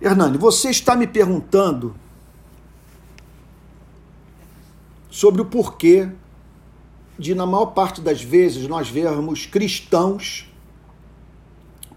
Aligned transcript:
Hernani, 0.00 0.38
você 0.38 0.70
está 0.70 0.96
me 0.96 1.06
perguntando 1.06 1.94
sobre 5.10 5.42
o 5.42 5.44
porquê 5.44 6.08
de, 7.18 7.34
na 7.34 7.44
maior 7.44 7.66
parte 7.66 8.00
das 8.00 8.22
vezes, 8.22 8.66
nós 8.66 8.88
vermos 8.88 9.44
cristãos 9.44 10.50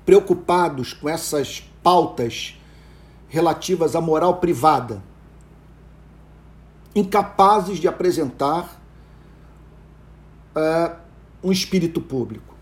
preocupados 0.06 0.92
com 0.92 1.08
essas 1.08 1.62
pautas 1.82 2.60
relativas 3.30 3.96
à 3.96 4.02
moral 4.02 4.38
privada, 4.38 5.02
incapazes 6.94 7.78
de 7.80 7.88
apresentar 7.88 8.82
uh, 10.54 10.98
um 11.42 11.54
espírito 11.54 12.02
público. 12.02 12.54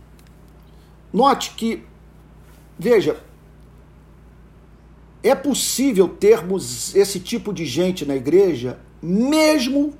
Note 1.11 1.51
que, 1.55 1.83
veja, 2.77 3.19
é 5.23 5.35
possível 5.35 6.07
termos 6.07 6.95
esse 6.95 7.19
tipo 7.19 7.53
de 7.53 7.65
gente 7.65 8.05
na 8.05 8.15
igreja, 8.15 8.79
mesmo 9.01 9.93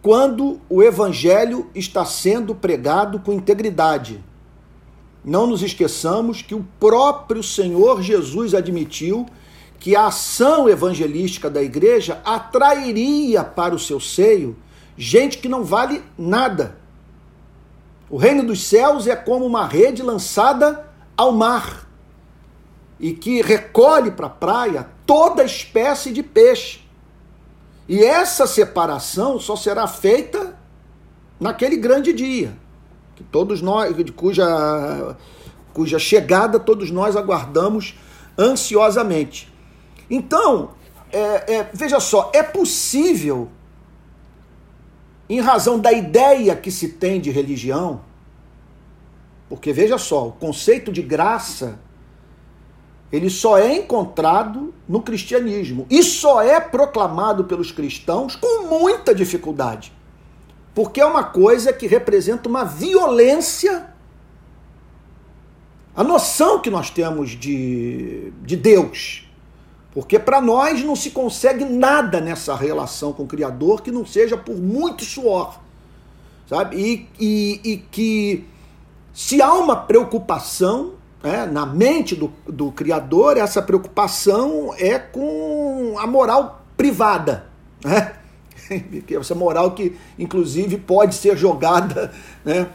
quando 0.00 0.60
o 0.68 0.82
evangelho 0.82 1.70
está 1.74 2.04
sendo 2.04 2.54
pregado 2.54 3.20
com 3.20 3.32
integridade. 3.32 4.22
Não 5.24 5.46
nos 5.46 5.62
esqueçamos 5.62 6.42
que 6.42 6.54
o 6.54 6.66
próprio 6.80 7.42
Senhor 7.42 8.02
Jesus 8.02 8.54
admitiu 8.54 9.26
que 9.78 9.94
a 9.94 10.06
ação 10.06 10.68
evangelística 10.68 11.50
da 11.50 11.62
igreja 11.62 12.20
atrairia 12.24 13.44
para 13.44 13.74
o 13.74 13.78
seu 13.78 14.00
seio 14.00 14.56
gente 14.96 15.38
que 15.38 15.48
não 15.48 15.64
vale 15.64 16.02
nada. 16.16 16.78
O 18.08 18.16
reino 18.16 18.44
dos 18.44 18.64
céus 18.64 19.06
é 19.06 19.16
como 19.16 19.44
uma 19.44 19.66
rede 19.66 20.02
lançada 20.02 20.88
ao 21.16 21.32
mar 21.32 21.88
e 23.02 23.12
que 23.12 23.42
recolhe 23.42 24.12
para 24.12 24.28
a 24.28 24.30
praia 24.30 24.88
toda 25.04 25.42
espécie 25.42 26.12
de 26.12 26.22
peixe. 26.22 26.80
E 27.88 28.00
essa 28.04 28.46
separação 28.46 29.40
só 29.40 29.56
será 29.56 29.88
feita 29.88 30.56
naquele 31.40 31.76
grande 31.76 32.12
dia, 32.12 32.56
que 33.16 33.24
todos 33.24 33.60
nós, 33.60 33.92
cuja, 34.14 35.16
cuja 35.74 35.98
chegada 35.98 36.60
todos 36.60 36.92
nós 36.92 37.16
aguardamos 37.16 37.98
ansiosamente. 38.38 39.52
Então, 40.08 40.70
é, 41.10 41.54
é, 41.54 41.70
veja 41.74 41.98
só, 41.98 42.30
é 42.32 42.44
possível, 42.44 43.48
em 45.28 45.40
razão 45.40 45.76
da 45.76 45.92
ideia 45.92 46.54
que 46.54 46.70
se 46.70 46.90
tem 46.90 47.20
de 47.20 47.32
religião, 47.32 48.00
porque 49.48 49.72
veja 49.72 49.98
só, 49.98 50.28
o 50.28 50.32
conceito 50.32 50.92
de 50.92 51.02
graça 51.02 51.80
ele 53.12 53.28
só 53.28 53.58
é 53.58 53.76
encontrado 53.76 54.72
no 54.88 55.02
cristianismo 55.02 55.86
e 55.90 56.02
só 56.02 56.40
é 56.40 56.58
proclamado 56.58 57.44
pelos 57.44 57.70
cristãos 57.70 58.34
com 58.34 58.68
muita 58.68 59.14
dificuldade. 59.14 59.92
Porque 60.74 60.98
é 60.98 61.04
uma 61.04 61.22
coisa 61.22 61.74
que 61.74 61.86
representa 61.86 62.48
uma 62.48 62.64
violência. 62.64 63.92
A 65.94 66.02
noção 66.02 66.62
que 66.62 66.70
nós 66.70 66.88
temos 66.88 67.32
de, 67.32 68.32
de 68.40 68.56
Deus. 68.56 69.28
Porque 69.92 70.18
para 70.18 70.40
nós 70.40 70.82
não 70.82 70.96
se 70.96 71.10
consegue 71.10 71.66
nada 71.66 72.18
nessa 72.18 72.56
relação 72.56 73.12
com 73.12 73.24
o 73.24 73.26
Criador 73.26 73.82
que 73.82 73.90
não 73.90 74.06
seja 74.06 74.38
por 74.38 74.56
muito 74.56 75.04
suor. 75.04 75.60
Sabe? 76.48 76.76
E, 76.78 77.08
e, 77.20 77.72
e 77.72 77.76
que 77.76 78.46
se 79.12 79.42
há 79.42 79.52
uma 79.52 79.76
preocupação 79.76 80.94
é, 81.22 81.46
na 81.46 81.64
mente 81.64 82.16
do, 82.16 82.32
do 82.46 82.72
Criador, 82.72 83.36
essa 83.36 83.62
preocupação 83.62 84.74
é 84.76 84.98
com 84.98 85.94
a 85.98 86.06
moral 86.06 86.64
privada. 86.76 87.46
Né? 87.84 88.14
Essa 89.10 89.34
moral 89.34 89.72
que, 89.72 89.96
inclusive, 90.18 90.78
pode 90.78 91.14
ser 91.14 91.36
jogada 91.36 92.12
né, 92.44 92.68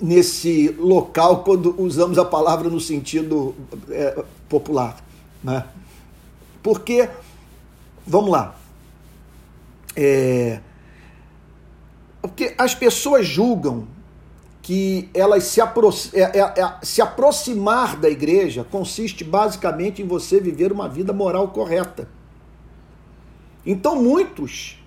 nesse 0.00 0.74
local 0.78 1.44
quando 1.44 1.74
usamos 1.80 2.18
a 2.18 2.24
palavra 2.24 2.68
no 2.68 2.80
sentido 2.80 3.54
é, 3.88 4.24
popular. 4.48 4.96
Né? 5.44 5.64
Porque, 6.62 7.08
vamos 8.06 8.30
lá, 8.30 8.56
é, 9.94 10.60
porque 12.20 12.54
as 12.56 12.74
pessoas 12.74 13.26
julgam 13.26 13.86
que 14.62 15.10
elas 15.12 15.42
se, 15.42 15.60
apro 15.60 15.90
é, 16.14 16.20
é, 16.20 16.38
é, 16.38 16.76
se 16.82 17.02
aproximar 17.02 17.96
da 17.96 18.08
igreja 18.08 18.64
consiste 18.64 19.24
basicamente 19.24 20.00
em 20.00 20.06
você 20.06 20.40
viver 20.40 20.70
uma 20.70 20.88
vida 20.88 21.12
moral 21.12 21.48
correta. 21.48 22.08
Então 23.66 24.00
muitos, 24.00 24.80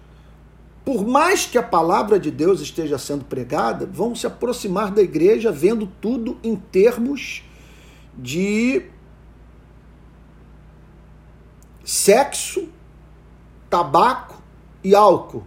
por 0.85 1.05
mais 1.05 1.45
que 1.45 1.57
a 1.57 1.63
palavra 1.63 2.17
de 2.17 2.31
Deus 2.31 2.61
esteja 2.61 2.97
sendo 2.97 3.25
pregada, 3.25 3.85
vão 3.85 4.15
se 4.15 4.25
aproximar 4.25 4.91
da 4.91 5.01
igreja 5.01 5.51
vendo 5.51 5.85
tudo 5.99 6.37
em 6.41 6.55
termos 6.55 7.43
de 8.17 8.81
sexo, 11.83 12.69
tabaco 13.69 14.41
e 14.81 14.95
álcool. 14.95 15.43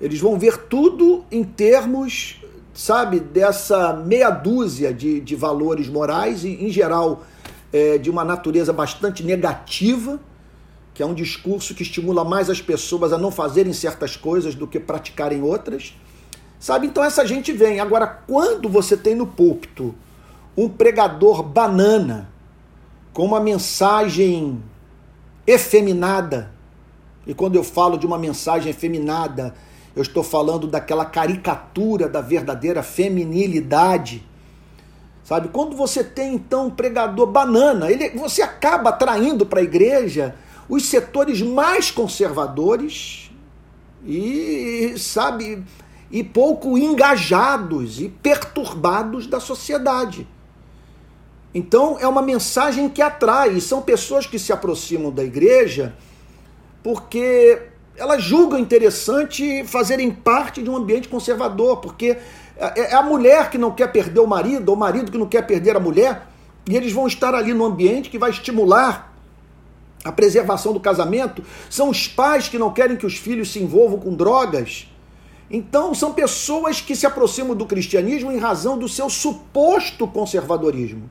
Eles 0.00 0.18
vão 0.18 0.38
ver 0.38 0.56
tudo 0.56 1.26
em 1.30 1.44
termos 1.44 2.40
sabe, 2.78 3.18
dessa 3.18 3.92
meia 3.92 4.30
dúzia 4.30 4.94
de, 4.94 5.20
de 5.20 5.34
valores 5.34 5.88
morais, 5.88 6.44
e 6.44 6.64
em 6.64 6.70
geral 6.70 7.24
é, 7.72 7.98
de 7.98 8.08
uma 8.08 8.24
natureza 8.24 8.72
bastante 8.72 9.24
negativa, 9.24 10.20
que 10.94 11.02
é 11.02 11.06
um 11.06 11.12
discurso 11.12 11.74
que 11.74 11.82
estimula 11.82 12.22
mais 12.22 12.48
as 12.48 12.62
pessoas 12.62 13.12
a 13.12 13.18
não 13.18 13.32
fazerem 13.32 13.72
certas 13.72 14.16
coisas 14.16 14.54
do 14.54 14.64
que 14.64 14.78
praticarem 14.78 15.42
outras. 15.42 15.92
Sabe? 16.60 16.86
Então 16.86 17.02
essa 17.02 17.26
gente 17.26 17.52
vem. 17.52 17.80
Agora, 17.80 18.06
quando 18.06 18.68
você 18.68 18.96
tem 18.96 19.12
no 19.12 19.26
púlpito 19.26 19.92
um 20.56 20.68
pregador 20.68 21.42
banana 21.42 22.30
com 23.12 23.24
uma 23.24 23.40
mensagem 23.40 24.62
efeminada, 25.44 26.52
e 27.26 27.34
quando 27.34 27.56
eu 27.56 27.64
falo 27.64 27.98
de 27.98 28.06
uma 28.06 28.18
mensagem 28.18 28.70
efeminada, 28.70 29.52
eu 29.98 30.02
estou 30.02 30.22
falando 30.22 30.68
daquela 30.68 31.04
caricatura 31.04 32.08
da 32.08 32.20
verdadeira 32.20 32.84
feminilidade. 32.84 34.24
Sabe? 35.24 35.48
Quando 35.48 35.76
você 35.76 36.04
tem 36.04 36.34
então 36.34 36.68
um 36.68 36.70
pregador 36.70 37.26
banana, 37.26 37.90
ele, 37.90 38.10
você 38.10 38.40
acaba 38.40 38.90
atraindo 38.90 39.44
para 39.44 39.58
a 39.58 39.62
igreja 39.62 40.36
os 40.68 40.86
setores 40.86 41.42
mais 41.42 41.90
conservadores 41.90 43.28
e, 44.06 44.94
sabe, 44.96 45.64
e 46.12 46.22
pouco 46.22 46.78
engajados 46.78 48.00
e 48.00 48.08
perturbados 48.08 49.26
da 49.26 49.40
sociedade. 49.40 50.28
Então 51.52 51.98
é 51.98 52.06
uma 52.06 52.22
mensagem 52.22 52.88
que 52.88 53.02
atrai, 53.02 53.60
são 53.60 53.82
pessoas 53.82 54.28
que 54.28 54.38
se 54.38 54.52
aproximam 54.52 55.10
da 55.10 55.24
igreja 55.24 55.96
porque 56.84 57.77
elas 57.98 58.22
julgam 58.22 58.58
interessante 58.58 59.64
fazerem 59.64 60.10
parte 60.10 60.62
de 60.62 60.70
um 60.70 60.76
ambiente 60.76 61.08
conservador, 61.08 61.78
porque 61.78 62.16
é, 62.56 62.92
é 62.92 62.94
a 62.94 63.02
mulher 63.02 63.50
que 63.50 63.58
não 63.58 63.72
quer 63.72 63.90
perder 63.92 64.20
o 64.20 64.26
marido, 64.26 64.68
ou 64.68 64.76
o 64.76 64.78
marido 64.78 65.10
que 65.10 65.18
não 65.18 65.26
quer 65.26 65.42
perder 65.42 65.76
a 65.76 65.80
mulher, 65.80 66.28
e 66.68 66.76
eles 66.76 66.92
vão 66.92 67.06
estar 67.06 67.34
ali 67.34 67.52
no 67.52 67.64
ambiente 67.64 68.08
que 68.08 68.18
vai 68.18 68.30
estimular 68.30 69.12
a 70.04 70.12
preservação 70.12 70.72
do 70.72 70.80
casamento. 70.80 71.42
São 71.68 71.90
os 71.90 72.06
pais 72.06 72.48
que 72.48 72.58
não 72.58 72.72
querem 72.72 72.96
que 72.96 73.06
os 73.06 73.16
filhos 73.16 73.52
se 73.52 73.58
envolvam 73.58 73.98
com 73.98 74.14
drogas. 74.14 74.88
Então, 75.50 75.94
são 75.94 76.12
pessoas 76.12 76.80
que 76.80 76.94
se 76.94 77.06
aproximam 77.06 77.56
do 77.56 77.66
cristianismo 77.66 78.30
em 78.30 78.38
razão 78.38 78.78
do 78.78 78.88
seu 78.88 79.08
suposto 79.10 80.06
conservadorismo 80.06 81.10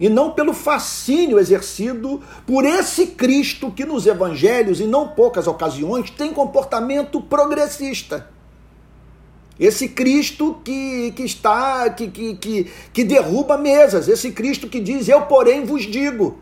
e 0.00 0.08
não 0.08 0.30
pelo 0.30 0.54
fascínio 0.54 1.38
exercido 1.38 2.22
por 2.46 2.64
esse 2.64 3.08
Cristo 3.08 3.70
que 3.70 3.84
nos 3.84 4.06
evangelhos, 4.06 4.80
em 4.80 4.86
não 4.86 5.08
poucas 5.08 5.46
ocasiões, 5.46 6.08
tem 6.08 6.32
comportamento 6.32 7.20
progressista. 7.20 8.26
Esse 9.58 9.90
Cristo 9.90 10.58
que, 10.64 11.12
que 11.12 11.22
está, 11.22 11.90
que, 11.90 12.08
que, 12.08 12.34
que, 12.34 12.70
que 12.94 13.04
derruba 13.04 13.58
mesas, 13.58 14.08
esse 14.08 14.32
Cristo 14.32 14.68
que 14.68 14.80
diz, 14.80 15.06
eu 15.06 15.20
porém 15.22 15.66
vos 15.66 15.82
digo. 15.82 16.38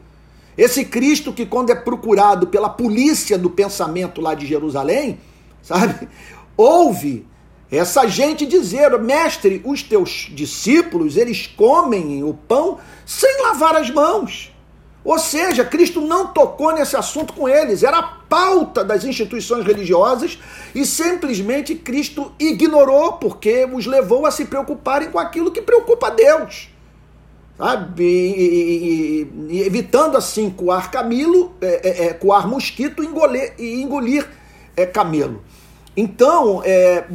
Esse 0.57 0.85
Cristo 0.85 1.33
que, 1.33 1.45
quando 1.45 1.71
é 1.71 1.75
procurado 1.75 2.47
pela 2.47 2.69
polícia 2.69 3.37
do 3.37 3.51
pensamento 3.51 4.21
lá 4.21 4.35
de 4.35 4.47
Jerusalém, 4.47 5.19
sabe, 5.61 6.09
ouve 6.57 7.27
essa 7.71 8.07
gente 8.07 8.47
dizer, 8.47 8.99
mestre, 8.99 9.61
os 9.65 9.83
teus 9.83 10.29
discípulos, 10.31 11.17
eles 11.17 11.47
comem 11.47 12.25
o 12.25 12.33
pão 12.33 12.79
sem 13.05 13.43
lavar 13.43 13.77
as 13.77 13.91
mãos. 13.91 14.51
Ou 15.05 15.19
seja, 15.19 15.65
Cristo 15.65 16.01
não 16.01 16.27
tocou 16.27 16.75
nesse 16.75 16.97
assunto 16.97 17.33
com 17.33 17.49
eles, 17.49 17.83
era 17.83 17.99
a 17.99 18.03
pauta 18.03 18.85
das 18.85 19.05
instituições 19.05 19.65
religiosas 19.65 20.39
e 20.75 20.85
simplesmente 20.85 21.75
Cristo 21.75 22.33
ignorou, 22.39 23.15
porque 23.15 23.67
os 23.73 23.87
levou 23.87 24.27
a 24.27 24.31
se 24.31 24.47
preocuparem 24.47 25.11
com 25.11 25.19
aquilo 25.19 25.51
que 25.51 25.63
preocupa 25.63 26.09
a 26.09 26.11
Deus. 26.11 26.69
sabe? 27.57 28.05
E, 28.05 29.29
e, 29.51 29.57
e, 29.57 29.63
evitando 29.63 30.17
assim 30.17 30.51
coar 30.51 30.91
camelo, 30.91 31.55
é, 31.61 31.89
é, 31.89 32.07
é 32.09 32.13
coar 32.13 32.49
mosquito 32.49 33.03
e 33.03 33.07
engolir, 33.07 33.55
e 33.59 33.83
engolir 33.83 34.29
é, 34.77 34.85
camelo. 34.85 35.43
Então, 36.01 36.63
é, 36.65 37.07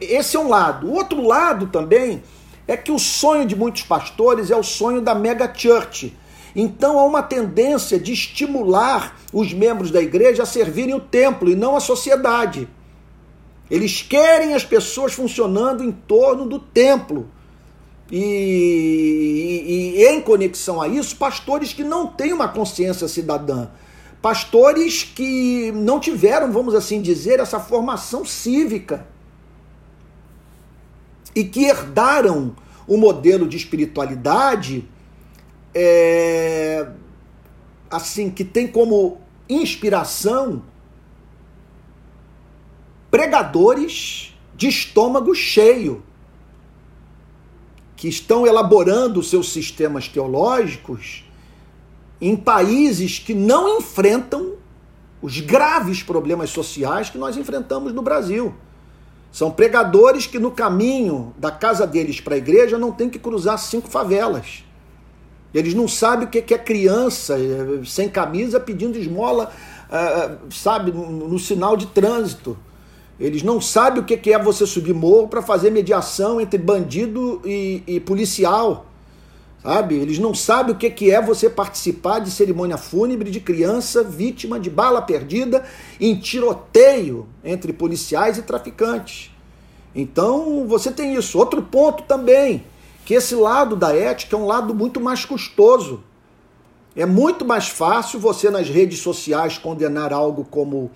esse 0.00 0.36
é 0.36 0.38
um 0.38 0.48
lado. 0.48 0.86
O 0.86 0.92
outro 0.92 1.20
lado 1.20 1.66
também 1.66 2.22
é 2.64 2.76
que 2.76 2.92
o 2.92 2.98
sonho 2.98 3.44
de 3.44 3.56
muitos 3.56 3.82
pastores 3.82 4.52
é 4.52 4.56
o 4.56 4.62
sonho 4.62 5.00
da 5.00 5.16
mega 5.16 5.52
church. 5.52 6.16
Então 6.54 6.96
há 7.00 7.04
uma 7.04 7.24
tendência 7.24 7.98
de 7.98 8.12
estimular 8.12 9.16
os 9.32 9.52
membros 9.52 9.90
da 9.90 10.00
igreja 10.00 10.44
a 10.44 10.46
servirem 10.46 10.94
o 10.94 11.00
templo 11.00 11.50
e 11.50 11.56
não 11.56 11.74
a 11.74 11.80
sociedade. 11.80 12.68
Eles 13.68 14.00
querem 14.00 14.54
as 14.54 14.64
pessoas 14.64 15.12
funcionando 15.12 15.82
em 15.82 15.90
torno 15.90 16.46
do 16.46 16.60
templo. 16.60 17.28
E, 18.12 18.16
e, 19.66 20.02
e, 20.02 20.06
em 20.06 20.20
conexão 20.20 20.80
a 20.80 20.86
isso, 20.86 21.16
pastores 21.16 21.72
que 21.72 21.82
não 21.82 22.06
têm 22.06 22.32
uma 22.32 22.46
consciência 22.46 23.08
cidadã, 23.08 23.66
pastores 24.24 25.02
que 25.02 25.70
não 25.72 26.00
tiveram, 26.00 26.50
vamos 26.50 26.74
assim 26.74 27.02
dizer, 27.02 27.40
essa 27.40 27.60
formação 27.60 28.24
cívica 28.24 29.06
e 31.36 31.44
que 31.44 31.64
herdaram 31.66 32.56
o 32.88 32.96
modelo 32.96 33.46
de 33.46 33.58
espiritualidade 33.58 34.88
é, 35.74 36.88
assim 37.90 38.30
que 38.30 38.46
tem 38.46 38.66
como 38.66 39.18
inspiração 39.46 40.62
pregadores 43.10 44.34
de 44.56 44.68
estômago 44.68 45.34
cheio 45.34 46.02
que 47.94 48.08
estão 48.08 48.46
elaborando 48.46 49.22
seus 49.22 49.52
sistemas 49.52 50.08
teológicos 50.08 51.24
em 52.20 52.36
países 52.36 53.18
que 53.18 53.34
não 53.34 53.78
enfrentam 53.78 54.54
os 55.20 55.40
graves 55.40 56.02
problemas 56.02 56.50
sociais 56.50 57.10
que 57.10 57.18
nós 57.18 57.36
enfrentamos 57.36 57.92
no 57.92 58.02
Brasil. 58.02 58.54
São 59.32 59.50
pregadores 59.50 60.26
que 60.26 60.38
no 60.38 60.50
caminho 60.50 61.34
da 61.36 61.50
casa 61.50 61.86
deles 61.86 62.20
para 62.20 62.34
a 62.34 62.38
igreja 62.38 62.78
não 62.78 62.92
tem 62.92 63.10
que 63.10 63.18
cruzar 63.18 63.58
cinco 63.58 63.88
favelas. 63.88 64.64
Eles 65.52 65.72
não 65.72 65.88
sabem 65.88 66.26
o 66.26 66.30
que 66.30 66.52
é 66.52 66.58
criança 66.58 67.38
eh, 67.38 67.84
sem 67.84 68.08
camisa 68.08 68.60
pedindo 68.60 68.98
esmola, 68.98 69.52
eh, 69.90 69.96
eh, 69.96 70.36
sabe, 70.50 70.92
no 70.92 71.38
sinal 71.38 71.76
de 71.76 71.86
trânsito. 71.86 72.56
Eles 73.18 73.42
não 73.44 73.60
sabem 73.60 74.02
o 74.02 74.04
que 74.04 74.32
é 74.32 74.38
você 74.38 74.66
subir 74.66 74.92
morro 74.92 75.28
para 75.28 75.40
fazer 75.40 75.70
mediação 75.70 76.40
entre 76.40 76.58
bandido 76.58 77.40
e, 77.44 77.82
e, 77.86 78.00
policial. 78.00 78.86
Sabe? 79.64 79.94
Eles 79.94 80.18
não 80.18 80.34
sabem 80.34 80.74
o 80.74 80.78
que 80.78 81.10
é 81.10 81.22
você 81.22 81.48
participar 81.48 82.18
de 82.18 82.30
cerimônia 82.30 82.76
fúnebre 82.76 83.30
de 83.30 83.40
criança 83.40 84.04
vítima 84.04 84.60
de 84.60 84.68
bala 84.68 85.00
perdida 85.00 85.64
em 85.98 86.14
tiroteio 86.14 87.26
entre 87.42 87.72
policiais 87.72 88.36
e 88.36 88.42
traficantes. 88.42 89.30
Então 89.94 90.66
você 90.68 90.90
tem 90.90 91.14
isso. 91.14 91.38
Outro 91.38 91.62
ponto 91.62 92.02
também, 92.02 92.62
que 93.06 93.14
esse 93.14 93.34
lado 93.34 93.74
da 93.74 93.96
ética 93.96 94.36
é 94.36 94.38
um 94.38 94.44
lado 94.44 94.74
muito 94.74 95.00
mais 95.00 95.24
custoso. 95.24 96.04
É 96.94 97.06
muito 97.06 97.42
mais 97.42 97.66
fácil 97.66 98.20
você 98.20 98.50
nas 98.50 98.68
redes 98.68 98.98
sociais 98.98 99.56
condenar 99.56 100.12
algo 100.12 100.44
como 100.44 100.90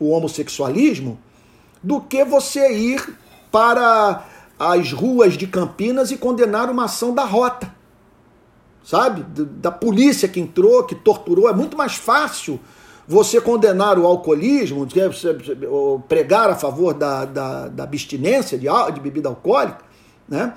o 0.00 0.08
homossexualismo 0.08 1.18
do 1.82 2.00
que 2.00 2.24
você 2.24 2.72
ir 2.72 3.18
para 3.52 4.24
as 4.58 4.92
ruas 4.92 5.36
de 5.36 5.46
Campinas 5.46 6.10
e 6.10 6.16
condenar 6.16 6.70
uma 6.70 6.84
ação 6.86 7.14
da 7.14 7.24
rota. 7.24 7.73
Sabe? 8.84 9.24
Da 9.44 9.70
polícia 9.72 10.28
que 10.28 10.38
entrou, 10.38 10.84
que 10.84 10.94
torturou. 10.94 11.48
É 11.48 11.54
muito 11.54 11.76
mais 11.76 11.94
fácil 11.94 12.60
você 13.08 13.40
condenar 13.40 13.98
o 13.98 14.06
alcoolismo, 14.06 14.86
pregar 16.08 16.50
a 16.50 16.54
favor 16.54 16.92
da, 16.94 17.24
da, 17.24 17.68
da 17.68 17.84
abstinência 17.84 18.58
de, 18.58 18.66
de 18.92 19.00
bebida 19.00 19.28
alcoólica, 19.28 19.84
né? 20.28 20.54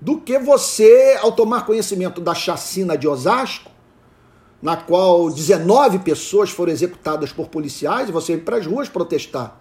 do 0.00 0.18
que 0.18 0.38
você, 0.38 1.16
ao 1.22 1.30
tomar 1.30 1.64
conhecimento 1.64 2.20
da 2.20 2.34
chacina 2.34 2.96
de 2.96 3.06
Osasco, 3.06 3.70
na 4.60 4.76
qual 4.76 5.30
19 5.30 6.00
pessoas 6.00 6.50
foram 6.50 6.72
executadas 6.72 7.32
por 7.32 7.48
policiais, 7.48 8.08
e 8.08 8.12
você 8.12 8.34
ir 8.34 8.44
para 8.44 8.56
as 8.56 8.66
ruas 8.66 8.88
protestar. 8.88 9.60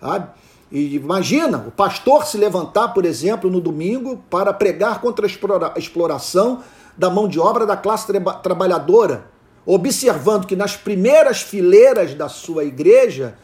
Sabe? 0.00 0.28
E 0.70 0.96
imagina 0.96 1.64
o 1.68 1.70
pastor 1.70 2.24
se 2.24 2.36
levantar, 2.36 2.88
por 2.88 3.04
exemplo, 3.04 3.50
no 3.50 3.60
domingo 3.60 4.22
para 4.28 4.52
pregar 4.52 5.00
contra 5.00 5.26
a 5.26 5.78
exploração 5.78 6.62
da 6.96 7.10
mão 7.10 7.28
de 7.28 7.38
obra 7.38 7.66
da 7.66 7.76
classe 7.76 8.06
tra 8.06 8.20
trabalhadora, 8.34 9.26
observando 9.64 10.46
que 10.46 10.56
nas 10.56 10.76
primeiras 10.76 11.42
fileiras 11.42 12.14
da 12.14 12.28
sua 12.28 12.64
igreja, 12.64 13.36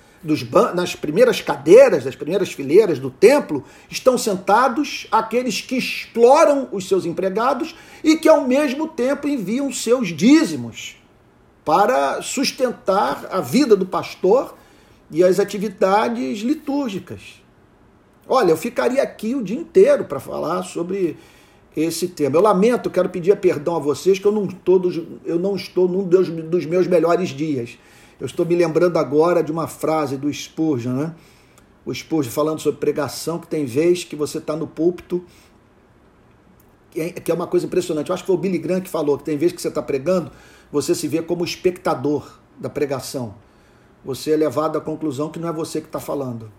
nas 0.75 0.95
primeiras 0.95 1.41
cadeiras, 1.41 2.05
das 2.05 2.15
primeiras 2.15 2.53
fileiras 2.53 2.99
do 2.99 3.11
templo, 3.11 3.65
estão 3.91 4.17
sentados 4.17 5.09
aqueles 5.11 5.61
que 5.61 5.77
exploram 5.77 6.69
os 6.71 6.87
seus 6.87 7.05
empregados 7.05 7.75
e 8.05 8.17
que 8.17 8.29
ao 8.29 8.47
mesmo 8.47 8.87
tempo 8.87 9.27
enviam 9.27 9.73
seus 9.73 10.09
dízimos 10.09 10.97
para 11.65 12.23
sustentar 12.23 13.27
a 13.31 13.41
vida 13.41 13.77
do 13.77 13.87
pastor 13.87 14.57
e 15.11 15.23
as 15.23 15.39
atividades 15.39 16.41
litúrgicas. 16.41 17.43
Olha, 18.29 18.51
eu 18.51 18.57
ficaria 18.57 19.03
aqui 19.03 19.35
o 19.35 19.43
dia 19.43 19.59
inteiro 19.59 20.05
para 20.05 20.21
falar 20.21 20.63
sobre 20.63 21.17
esse 21.77 22.09
tema. 22.09 22.37
Eu 22.37 22.43
lamento, 22.43 22.91
quero 22.91 23.09
pedir 23.09 23.37
perdão 23.37 23.77
a 23.77 23.79
vocês 23.79 24.19
que 24.19 24.27
eu 24.27 24.33
não 24.33 24.45
estou, 24.45 24.81
eu 25.25 25.39
não 25.39 25.57
estou 25.57 25.89
num 25.89 26.05
dos, 26.05 26.29
dos 26.29 26.67
meus 26.67 26.87
melhores 26.87 27.31
dias. 27.31 27.79
Eu 28.21 28.27
estou 28.27 28.45
me 28.47 28.55
lembrando 28.55 28.99
agora 28.99 29.43
de 29.43 29.51
uma 29.51 29.67
frase 29.67 30.17
do 30.17 30.33
Spurgeon, 30.33 30.93
né? 30.93 31.15
O 31.85 31.93
Spurgeon 31.93 32.31
falando 32.31 32.61
sobre 32.61 32.79
pregação, 32.79 33.39
que 33.39 33.49
tem 33.49 33.65
vez 33.65 34.05
que 34.05 34.15
você 34.15 34.39
está 34.39 34.55
no 34.55 34.67
púlpito, 34.67 35.25
que 36.91 37.31
é 37.31 37.35
uma 37.35 37.47
coisa 37.47 37.67
impressionante. 37.67 38.11
Eu 38.11 38.15
acho 38.15 38.23
que 38.23 38.27
foi 38.29 38.37
o 38.37 38.39
Billy 38.39 38.59
Graham 38.59 38.81
que 38.81 38.89
falou 38.89 39.19
que 39.19 39.25
tem 39.25 39.37
vez 39.37 39.51
que 39.51 39.61
você 39.61 39.69
está 39.69 39.83
pregando, 39.83 40.31
você 40.71 40.95
se 40.95 41.09
vê 41.09 41.21
como 41.23 41.45
espectador 41.45 42.39
da 42.59 42.71
pregação 42.71 43.35
você 44.05 44.33
é 44.33 44.37
levado 44.37 44.77
à 44.77 44.81
conclusão 44.81 45.31
que 45.31 45.39
não 45.39 45.49
é 45.49 45.53
você 45.53 45.81
que 45.81 45.87
está 45.87 46.01
falando, 46.01 46.51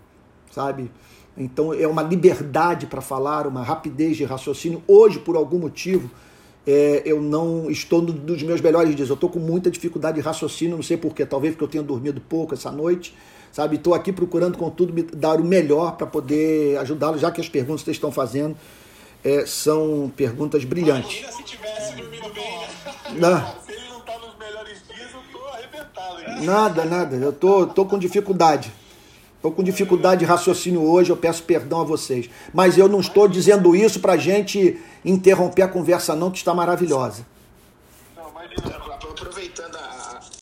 sabe? 0.51 0.91
Então 1.37 1.73
é 1.73 1.87
uma 1.87 2.03
liberdade 2.03 2.85
para 2.85 3.01
falar, 3.01 3.47
uma 3.47 3.63
rapidez 3.63 4.17
de 4.17 4.23
raciocínio. 4.23 4.83
Hoje, 4.87 5.19
por 5.19 5.35
algum 5.35 5.57
motivo, 5.57 6.09
é, 6.65 7.01
eu 7.05 7.21
não 7.21 7.69
estou 7.69 8.01
no, 8.01 8.13
nos 8.13 8.41
meus 8.43 8.61
melhores 8.61 8.95
dias. 8.95 9.09
Eu 9.09 9.15
estou 9.15 9.29
com 9.29 9.39
muita 9.39 9.71
dificuldade 9.71 10.15
de 10.15 10.21
raciocínio, 10.21 10.75
não 10.75 10.83
sei 10.83 10.95
porquê. 10.95 11.25
Talvez 11.25 11.53
porque 11.53 11.63
eu 11.63 11.67
tenha 11.67 11.83
dormido 11.83 12.21
pouco 12.21 12.53
essa 12.53 12.71
noite, 12.71 13.15
sabe? 13.51 13.77
Estou 13.77 13.93
aqui 13.93 14.11
procurando, 14.13 14.57
contudo, 14.57 14.93
me 14.93 15.01
dar 15.01 15.39
o 15.39 15.43
melhor 15.43 15.97
para 15.97 16.05
poder 16.07 16.77
ajudá-lo, 16.77 17.17
já 17.17 17.31
que 17.31 17.41
as 17.41 17.49
perguntas 17.49 17.81
que 17.81 17.85
vocês 17.85 17.97
estão 17.97 18.11
fazendo 18.11 18.55
é, 19.23 19.45
são 19.45 20.11
perguntas 20.15 20.63
brilhantes. 20.63 21.19
Imagina 21.19 21.31
se 21.31 21.43
tivesse 21.43 21.95
dormido 21.95 22.29
bem, 22.33 22.59
né? 22.59 22.67
Não. 23.19 23.63
Nada, 26.43 26.83
nada. 26.85 27.15
Eu 27.15 27.31
tô, 27.31 27.65
tô 27.67 27.85
com 27.85 27.97
dificuldade. 27.97 28.71
Estou 29.43 29.51
com 29.51 29.61
dificuldade 29.61 30.19
de 30.19 30.25
raciocínio 30.25 30.81
hoje, 30.81 31.09
eu 31.09 31.17
peço 31.17 31.43
perdão 31.43 31.81
a 31.81 31.83
vocês. 31.83 32.29
Mas 32.53 32.77
eu 32.77 32.87
não 32.87 33.01
estou 33.01 33.27
dizendo 33.27 33.75
isso 33.75 33.99
para 33.99 34.15
gente 34.15 34.79
interromper 35.03 35.63
a 35.63 35.67
conversa, 35.67 36.15
não, 36.15 36.31
que 36.31 36.37
está 36.37 36.53
maravilhosa. 36.53 37.25
Não, 38.15 38.29
imagina, 38.29 38.77
a, 38.77 38.92